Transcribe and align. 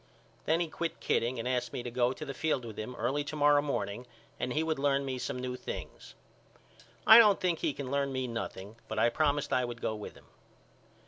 Then 0.45 0.59
he 0.61 0.67
quit 0.67 0.99
kidding 0.99 1.37
and 1.37 1.47
asked 1.47 1.73
me 1.73 1.83
to 1.83 1.91
go 1.91 2.11
to 2.11 2.25
the 2.25 2.33
field 2.33 2.65
with 2.65 2.75
him 2.79 2.95
early 2.95 3.23
to 3.25 3.35
morrow 3.35 3.61
morning 3.61 4.07
and 4.39 4.51
he 4.51 4.63
would 4.63 4.79
learn 4.79 5.05
me 5.05 5.19
some 5.19 5.39
things. 5.55 6.15
I 7.05 7.19
don't 7.19 7.39
think 7.39 7.59
he 7.59 7.71
can 7.71 7.91
learn 7.91 8.11
me 8.11 8.27
nothing 8.27 8.77
but 8.87 8.97
I 8.97 9.09
promised 9.09 9.53
I 9.53 9.63
would 9.63 9.79
go 9.79 9.93
with 9.93 10.15
him. 10.15 10.25